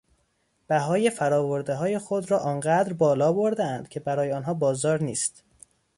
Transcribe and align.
بهای 0.67 1.09
فراوردههای 1.09 1.97
خود 1.99 2.31
را 2.31 2.39
آنقدر 2.39 2.93
بالابردهاند 2.93 3.89
که 3.89 3.99
برای 3.99 4.31
آنها 4.33 4.53
بازار 4.53 5.03
نیست. 5.03 5.43